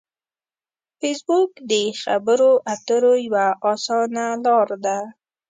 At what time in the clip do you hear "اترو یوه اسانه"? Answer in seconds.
2.73-4.25